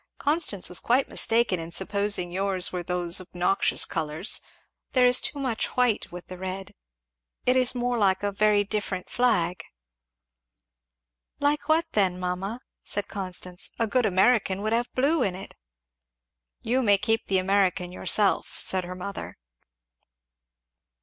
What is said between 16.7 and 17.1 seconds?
may